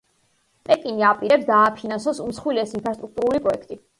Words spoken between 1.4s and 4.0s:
დააფინანსოს უმსხვილესი ინფრასტრუქტურული პროექტი.